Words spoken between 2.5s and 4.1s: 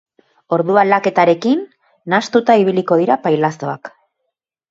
ibiliko dira pailazoak.